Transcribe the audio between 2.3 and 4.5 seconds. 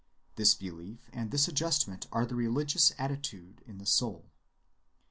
religious attitude in the soul.